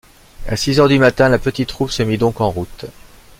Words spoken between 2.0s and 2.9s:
mit donc en route.